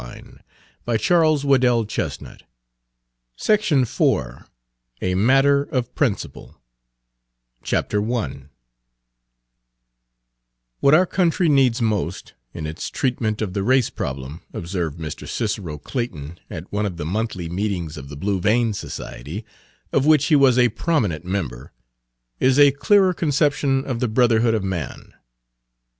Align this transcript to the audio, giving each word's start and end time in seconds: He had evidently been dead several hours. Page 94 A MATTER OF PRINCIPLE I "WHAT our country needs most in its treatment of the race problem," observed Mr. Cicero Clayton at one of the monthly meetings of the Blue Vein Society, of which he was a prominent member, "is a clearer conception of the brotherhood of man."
He 0.03 0.07
had 0.07 0.15
evidently 0.87 1.59
been 1.59 1.61
dead 1.61 1.87
several 1.87 1.87
hours. 2.01 2.37
Page 3.39 3.71
94 3.71 4.47
A 5.03 5.13
MATTER 5.13 5.61
OF 5.65 5.93
PRINCIPLE 5.93 6.57
I 7.71 8.45
"WHAT 10.79 10.93
our 10.95 11.05
country 11.05 11.47
needs 11.47 11.83
most 11.83 12.33
in 12.51 12.65
its 12.65 12.89
treatment 12.89 13.43
of 13.43 13.53
the 13.53 13.61
race 13.61 13.91
problem," 13.91 14.41
observed 14.51 14.97
Mr. 14.99 15.27
Cicero 15.27 15.77
Clayton 15.77 16.39
at 16.49 16.71
one 16.73 16.87
of 16.87 16.97
the 16.97 17.05
monthly 17.05 17.47
meetings 17.47 17.95
of 17.95 18.09
the 18.09 18.17
Blue 18.17 18.39
Vein 18.39 18.73
Society, 18.73 19.45
of 19.93 20.07
which 20.07 20.25
he 20.25 20.35
was 20.35 20.57
a 20.57 20.69
prominent 20.69 21.25
member, 21.25 21.73
"is 22.39 22.57
a 22.57 22.71
clearer 22.71 23.13
conception 23.13 23.85
of 23.85 23.99
the 23.99 24.07
brotherhood 24.07 24.55
of 24.55 24.63
man." 24.63 25.13